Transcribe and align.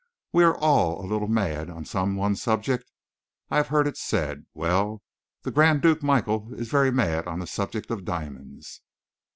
We 0.33 0.43
are 0.45 0.57
all 0.57 0.99
a 0.99 1.05
little 1.05 1.27
mad 1.27 1.69
on 1.69 1.85
some 1.85 2.15
one 2.15 2.35
subject, 2.35 2.89
I 3.51 3.57
have 3.57 3.67
heard 3.67 3.85
it 3.85 3.97
said; 3.97 4.47
well, 4.55 5.03
the 5.43 5.51
Grand 5.51 5.83
Duke 5.83 6.01
Michael 6.01 6.51
is 6.55 6.69
very 6.69 6.89
mad 6.91 7.27
on 7.27 7.37
the 7.37 7.45
subject 7.45 7.91
of 7.91 8.03
diamonds." 8.03 8.81